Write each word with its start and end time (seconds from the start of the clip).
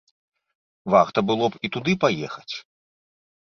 Варта 0.93 1.19
было 1.33 1.45
б 1.53 1.63
і 1.69 1.73
туды 1.77 1.93
паехаць. 2.07 2.55